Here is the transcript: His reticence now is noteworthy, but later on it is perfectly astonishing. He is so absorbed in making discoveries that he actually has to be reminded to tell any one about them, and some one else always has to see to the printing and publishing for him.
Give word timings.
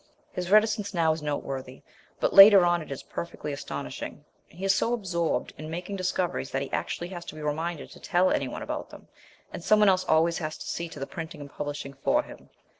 His 0.31 0.49
reticence 0.49 0.95
now 0.95 1.11
is 1.13 1.21
noteworthy, 1.21 1.83
but 2.19 2.33
later 2.33 2.65
on 2.65 2.81
it 2.81 2.91
is 2.91 3.03
perfectly 3.03 3.53
astonishing. 3.53 4.25
He 4.47 4.65
is 4.65 4.73
so 4.73 4.95
absorbed 4.95 5.53
in 5.59 5.69
making 5.69 5.97
discoveries 5.97 6.49
that 6.49 6.63
he 6.63 6.71
actually 6.71 7.09
has 7.09 7.23
to 7.25 7.35
be 7.35 7.41
reminded 7.43 7.91
to 7.91 7.99
tell 7.99 8.31
any 8.31 8.47
one 8.47 8.63
about 8.63 8.89
them, 8.89 9.09
and 9.53 9.63
some 9.63 9.77
one 9.77 9.89
else 9.89 10.03
always 10.05 10.39
has 10.39 10.57
to 10.57 10.65
see 10.65 10.89
to 10.89 10.99
the 10.99 11.05
printing 11.05 11.39
and 11.39 11.51
publishing 11.51 11.93
for 11.93 12.23
him. 12.23 12.49